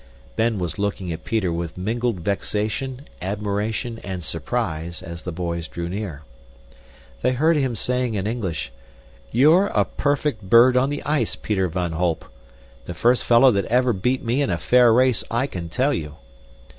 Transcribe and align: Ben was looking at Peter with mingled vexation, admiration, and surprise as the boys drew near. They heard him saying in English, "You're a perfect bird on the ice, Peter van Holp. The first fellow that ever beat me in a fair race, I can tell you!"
Ben 0.35 0.57
was 0.57 0.79
looking 0.79 1.13
at 1.13 1.23
Peter 1.23 1.53
with 1.53 1.77
mingled 1.77 2.21
vexation, 2.21 3.07
admiration, 3.21 3.99
and 3.99 4.23
surprise 4.23 5.03
as 5.03 5.21
the 5.21 5.31
boys 5.31 5.67
drew 5.67 5.87
near. 5.87 6.23
They 7.21 7.33
heard 7.33 7.55
him 7.55 7.75
saying 7.75 8.15
in 8.15 8.25
English, 8.25 8.71
"You're 9.31 9.67
a 9.67 9.85
perfect 9.85 10.41
bird 10.41 10.75
on 10.75 10.89
the 10.89 11.03
ice, 11.03 11.35
Peter 11.35 11.67
van 11.67 11.91
Holp. 11.91 12.25
The 12.85 12.95
first 12.95 13.23
fellow 13.23 13.51
that 13.51 13.65
ever 13.65 13.93
beat 13.93 14.23
me 14.23 14.41
in 14.41 14.49
a 14.49 14.57
fair 14.57 14.91
race, 14.91 15.23
I 15.29 15.45
can 15.45 15.69
tell 15.69 15.93
you!" 15.93 16.15